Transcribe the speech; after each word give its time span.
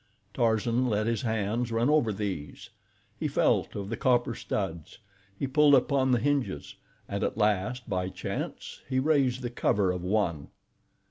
Tarzan 0.33 0.87
let 0.89 1.05
his 1.05 1.21
hands 1.21 1.71
run 1.71 1.87
over 1.87 2.11
these. 2.11 2.71
He 3.19 3.27
felt 3.27 3.75
of 3.75 3.87
the 3.89 3.95
copper 3.95 4.33
studs, 4.33 4.97
he 5.37 5.45
pulled 5.45 5.75
upon 5.75 6.09
the 6.11 6.17
hinges, 6.17 6.73
and 7.07 7.23
at 7.23 7.37
last, 7.37 7.87
by 7.87 8.09
chance, 8.09 8.79
he 8.89 8.97
raised 8.97 9.43
the 9.43 9.51
cover 9.51 9.91
of 9.91 10.03
one. 10.03 10.47